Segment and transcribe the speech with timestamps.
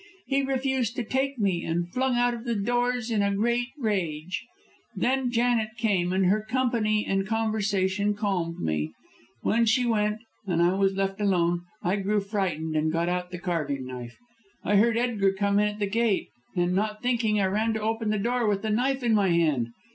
[0.25, 4.43] He refused to take me and flung out of doors in a great rage.
[4.95, 8.93] Then Janet came, and her company and conversation calmed me.
[9.43, 13.37] When she went, and I was left alone, I grew frightened, and got out the
[13.37, 14.17] carving knife.
[14.63, 18.09] I heard Edgar come in at the gate and, not thinking, I ran to open
[18.09, 19.67] the door with the knife in my hand.